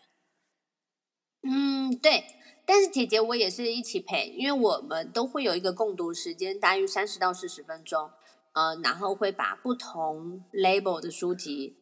[1.44, 2.24] 嗯，对。
[2.66, 8.12] 但是姐姐我也是一起陪，因为我们都会有一个共读时间，大约三十到四十分钟。
[8.60, 11.78] 呃，然后会把不同 label 的书籍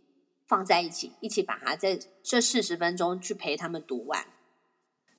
[0.48, 4.28] 放在一起，一起把它在这四十分钟去陪他们读完。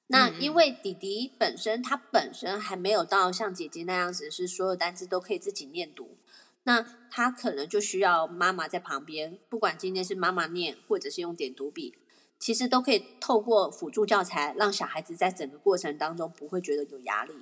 [0.07, 6.17] 那因为弟弟本身他本身还没有到像姐姐那样子，是所有单词都可以自己念读，
[6.63, 6.81] 那
[7.11, 11.99] 他可能就需要妈妈在旁边，不管今天是妈妈念，或者是用点读笔，
[12.39, 17.35] 其实都可以透过辅助教材，让小孩子在整个过程当中不会觉得有压力。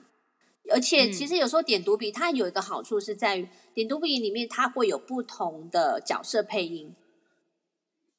[0.71, 6.95] 而且其实有时候点读笔它有一个好处是在于，点读笔里面它会有不同的角色配音。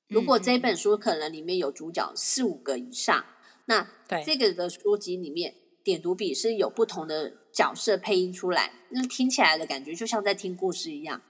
[0.08, 3.26] 如果这本书可能里面有主角四五个以上。
[3.70, 3.86] 那
[4.26, 11.22] 这个的书籍里面，点读笔是有不同的角色配音出来，那听起来的感觉就像在听故事一样，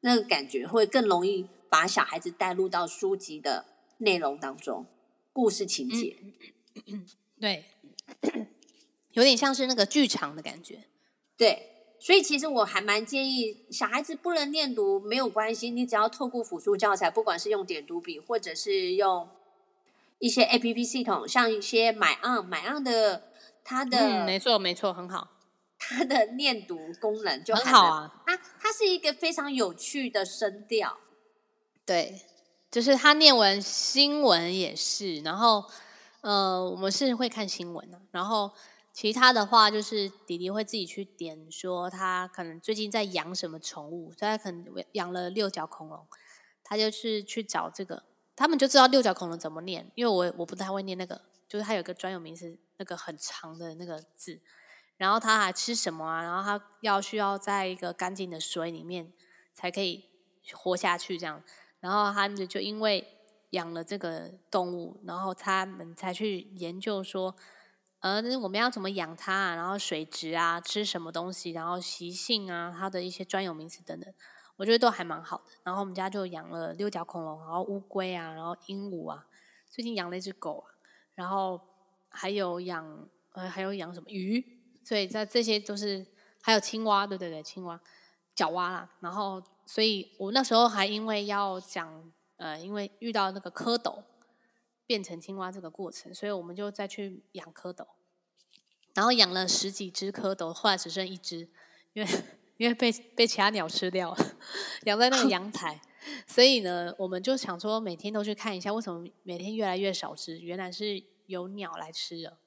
[0.00, 3.66] 那个感觉会更容易把小孩子带入到书籍的
[3.98, 4.86] 内容当中，
[5.32, 6.16] 故事情节。
[6.86, 7.06] 嗯，
[7.40, 7.64] 对，
[9.14, 10.84] 有点像是那个剧场的感觉。
[11.36, 19.28] 对，所以其实我还蛮建议小孩子不能念读没有关系，你只要透过辅助教材，不管是用点读笔或者是用。
[20.20, 23.30] 一些 A P P 系统，像一些 MyOn，MyOn 的
[23.62, 25.28] 它的，嗯，没错没错，很好，
[25.76, 28.22] 它的念读功能就很好啊。
[28.24, 30.96] 它它是一个非常有趣的声调，
[31.84, 32.22] 对，
[32.70, 35.62] 就是他念完新闻也是，然后
[36.22, 38.50] 呃，我们是会看新闻的，然后
[38.94, 46.06] 其他的话就是弟弟会自己去点，说他可能最近在养什么宠物，所以他可能养了六角恐龙，
[46.62, 48.04] 他就是去找这个。
[48.36, 54.40] 他们就知道六角恐龙怎么念，因为我我不太会念那个，就是它有个专有名词，那个很长的那个字。
[54.96, 56.22] 然后它还吃什么啊？
[56.22, 59.12] 然后它要需要在一个干净的水里面
[59.52, 60.04] 才可以
[60.52, 61.42] 活下去这样。
[61.80, 63.04] 然后他们就因为
[63.50, 67.34] 养了这个动物，然后他们才去研究说，
[68.04, 69.54] 呃，我们要怎么养它啊？
[69.54, 74.12] 然后水质啊，吃什么东西，然后习性啊，它的一些专有名词等等。
[74.56, 79.24] 我觉得都还蛮好的，然后我们家就养了六角恐龙，然后乌龟啊，然后鹦鹉啊，
[79.70, 80.68] 最近养了一只狗啊，
[81.14, 81.58] 然后
[82.10, 84.44] 还有养呃还有养什么鱼，
[84.84, 86.06] 所以在这些都是
[86.42, 87.80] 还有青蛙，对对对，青蛙，
[88.34, 94.02] 角蛙啦，然后所以我那时候还因为要讲呃，因为遇到那个蝌蚪
[94.86, 97.86] 变成青蛙这个过程，所以我们就再去养蝌蚪，
[98.94, 101.48] 然后养了十几只蝌蚪，后来只剩一只，
[101.92, 102.08] 因为。
[102.56, 104.36] 因为被被其他鸟吃掉了，
[104.84, 105.82] 养在那个阳台，
[106.24, 110.38] 所以呢，我们就想说每天都去看一下，为什么每天越来越少只？
[110.38, 112.38] 原来是有鸟来吃了，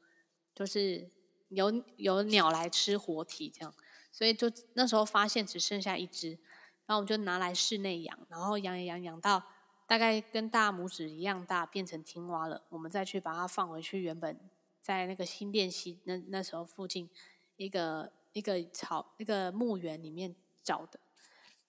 [0.55, 1.11] 就是
[1.49, 3.75] 有有鸟来吃活体这样，
[4.09, 6.39] 所以就那时候发现只剩下一只，
[6.85, 9.43] 然后我们就拿来室内养，然后养养养养到
[9.87, 14.39] 大概跟大拇指一样大，变成青蛙了，我们再去把它放回去原本
[14.79, 17.09] 在那个新店溪那那时候附近
[17.55, 18.11] 一个。
[18.33, 20.99] 一个草，一个墓园里面找的，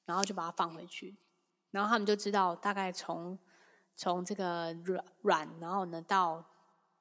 [0.05, 1.17] 然后就把它放回去，
[1.71, 3.39] 然后他们就知道大概从
[3.97, 6.45] 从这个软软，然后呢到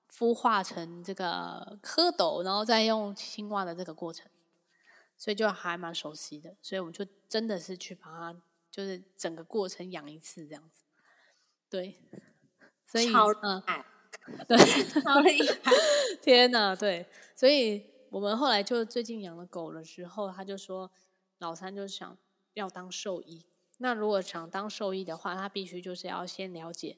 [0.09, 4.29] 孵化成这个蝌蚪，然后再用青蛙的这个过程，
[5.17, 8.41] 所以就还蛮熟悉的，所以我们就真的是去把它，
[8.71, 10.83] 就是整个过程养一次这样子，
[11.69, 11.95] 对，
[12.85, 13.85] 所以超厉害，
[14.27, 14.57] 嗯、对，
[15.01, 15.71] 超厉害，
[16.21, 17.05] 天哪，对，
[17.35, 17.95] 所以。
[18.09, 20.89] 我们后来就最近养了狗了之后，他就说
[21.39, 22.17] 老三就想
[22.53, 23.45] 要当兽医。
[23.79, 26.97] 那如果想当兽医的话，他必须就是要先了解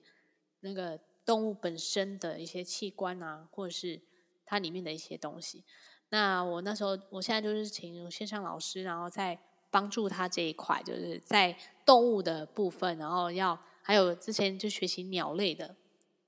[0.59, 3.99] 那个动物本身的一些器官啊，或者是
[4.45, 5.65] 它里面的一些东西。
[6.09, 9.39] 那我那时候，我现在就是请线上老师，然后再
[9.71, 13.59] 帮助他这一块，就是在动物的部分，然后要
[13.89, 15.75] 还有之前就学习鸟类的。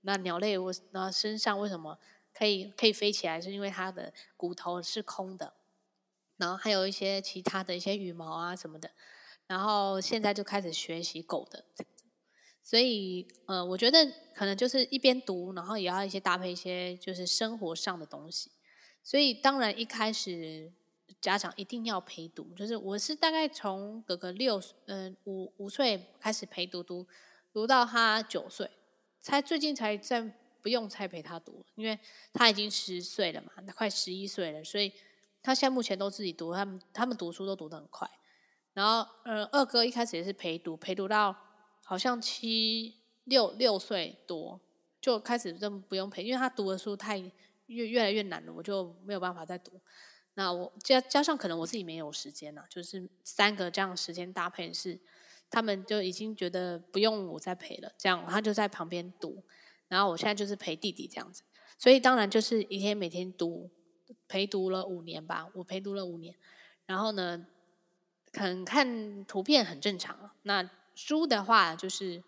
[0.01, 1.99] 那鸟类我那身上为什么？
[2.33, 5.53] 可以可以飞起来，是因为它的骨头是空的，
[6.37, 8.89] 然后还有一些其他的一些羽毛啊什么的。
[9.45, 11.63] 然后现在就开始学习狗的，
[12.63, 18.49] 所以呃，我觉得可能就是一边读，然后也要一些搭配一些就是生活上的东西。
[19.03, 20.71] 所以当然一开始
[21.19, 27.05] 家长一定要陪读，就是我是大概从哥哥六嗯五五岁开始陪读读，
[27.53, 28.69] 读到他九岁，
[29.19, 30.21] 才最近才在
[30.61, 31.99] 不用再陪他读，因为
[32.33, 34.93] 他已经十岁了嘛，快十一岁了，所以
[35.41, 38.09] 他现在目前都自己读，他们他们读书都读得很快。
[38.73, 41.35] 然后，呃，二哥一开始也是陪读，陪读到
[41.83, 42.95] 好像七
[43.25, 44.61] 六六岁多，
[45.01, 47.17] 就开始这么不用陪，因为他读的书太
[47.65, 49.81] 越越来越难了，我就没有办法再读。
[50.35, 54.97] 那我加加上可能我自己没有时间了，就是三个这样时间搭配是，
[55.51, 58.25] 他们就已经觉得不用我再陪了，这样。
[58.27, 59.43] 他就在旁边读，
[59.87, 61.43] 然后我现在就是陪弟弟这样子，
[61.77, 63.69] 所以当然就是一天每天读，
[64.27, 66.33] 陪读了五年吧，我陪读了五年，
[66.87, 67.45] 然后呢。
[68.33, 72.23] 可能看图片很正常，那书的话，就是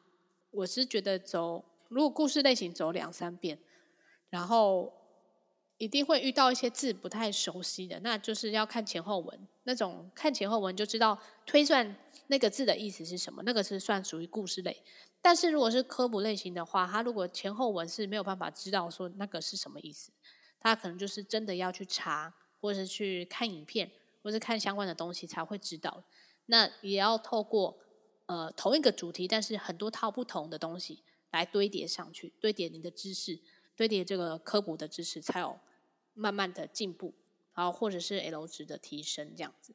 [0.51, 3.57] 我是觉得走，如果故事类型走两三遍，
[4.29, 4.91] 然后
[5.77, 9.47] 一定会遇到一些字不太熟悉的，那就是要看前后文。
[9.63, 11.95] 那种看前后文就知道推算
[12.27, 14.83] 那个字的意思是什么，那个是算属于故事类。
[15.21, 20.11] 但是如果是科普类型的话，它如果前后文是没有办法知道说那个是什么意思，
[20.59, 23.91] 它可能就是真的要去查，或者是去看影片。
[24.25, 26.01] 或是看相关的东西才会知道，
[26.45, 27.77] 那也要透过
[28.25, 33.41] 呃同一个主题，但是很多套不同的东西来堆叠上去，堆叠你的知识，
[33.75, 35.59] 堆叠这个科普的知识，才有
[36.13, 37.13] 慢慢的进步，
[37.53, 39.73] 然后或者是 L 值的提升这样子。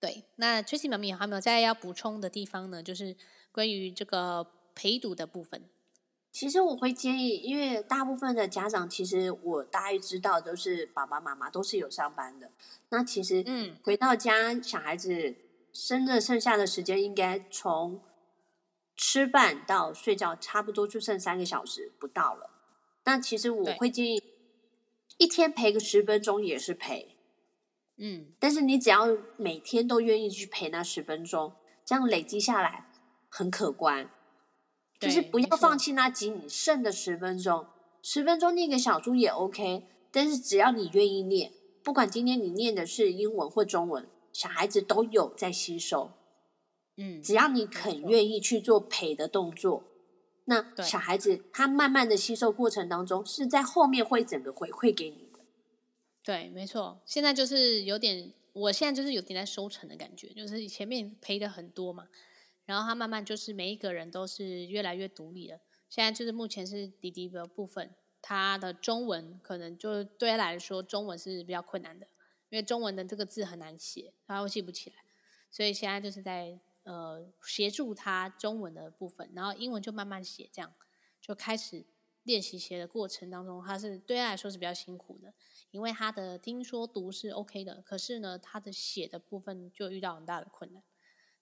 [0.00, 2.82] 对，那 Tracy 妈咪还有没有再要补充的地方呢？
[2.82, 3.16] 就是
[3.50, 5.64] 关于这个陪读的部分。
[6.30, 12.50] 其实我会建议，因为大部分的家长，其实我大概知道都是爸爸妈妈都是有上班的。
[12.88, 15.36] 那其实，嗯，回到家，小孩子
[15.72, 18.00] 生的剩下的时间，应该从
[18.96, 22.50] 吃饭到睡觉，差不多就剩三个小时不到了。
[23.04, 24.22] 那其实我会建议，
[25.18, 27.16] 一天陪个十分钟也是陪，
[27.96, 28.32] 嗯。
[28.38, 31.52] 但是你只要每天都愿意去陪那十分钟，
[31.84, 32.90] 这样累积下来
[33.28, 34.10] 很可观。
[34.98, 37.66] 就是不要放弃那仅剩的十分钟，
[38.00, 39.86] 十分钟念个小猪也 OK。
[40.10, 41.52] 但是只要你愿意念，
[41.82, 46.12] 不管今天你念的是英文或中文，小孩子都有在吸收。
[46.96, 49.82] 嗯，只要你肯愿意去做陪的动作，
[50.46, 55.40] 那小孩子他慢慢的吸收过程当中，是在后面会整个回馈给你的。
[56.22, 57.00] 对，没错。
[57.06, 62.08] 现在就是有点，我现在就是有点在收成的感觉，就是前面赔的很多嘛。
[62.66, 65.58] 然后他慢慢就是每一个人都是越来越独立了。
[65.90, 72.06] 现在就是目前是弟弟的部分，他的中文可能就对他来说中文是比较困难的，
[72.48, 74.96] 因为中文的这个字很难写，他会记不起来。
[75.50, 80.72] 所以现在就是在呃协助他中文的部分，然后英文就慢慢写，这样
[81.20, 81.84] 就开始
[82.22, 85.34] 练习写的过程当中，他是对他来说是比较辛苦的，
[85.70, 90.82] 因为他的听说读是 OK 的，可是呢他的写的部分就遇到很大的困难。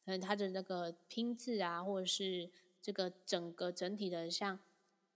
[0.04, 4.58] 嗯，他的那个拼字啊，或者是这个整个整体的像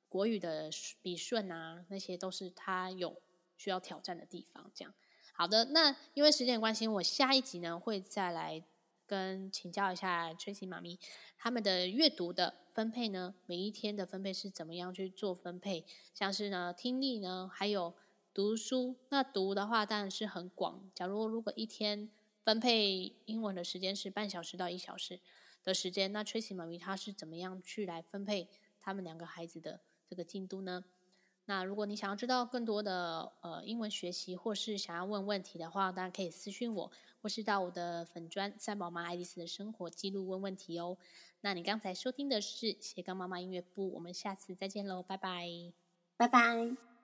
[0.09, 0.71] 国语的
[1.03, 3.21] 笔顺啊，那些都是他有
[3.57, 4.71] 需要挑战的地方。
[4.73, 4.95] 这样，
[5.33, 8.63] 好的，那因为时间关系，我下一集呢会再来
[9.07, 10.99] 跟请教一下 Tracy 妈咪
[11.39, 15.85] 他们的阅读的分配呢，每一天的分配是怎么样去做分配？
[16.13, 17.95] 像是呢听力呢，还有
[18.35, 20.91] 读书，那读的话当然是很广。
[20.95, 22.11] 假如如果一天。
[22.47, 25.19] 分配英文的时间是半小时到一小时
[25.65, 26.13] 的时间。
[26.13, 28.49] 那 Tracy 妈咪她是怎么样去来分配
[28.79, 30.85] 他们两个孩子的这个进度呢？
[31.47, 36.91] 那如果你想要知道更多的呃英文学习，或是想要问问题的话，当然可以私讯我，
[37.23, 40.99] 或是到我的粉专三宝妈爱丽丝的生活记录问问题哦。
[41.43, 45.49] 那你刚才收听的是斜杠妈妈音乐部，我们下次再见喽，拜拜，
[46.17, 46.96] 拜拜。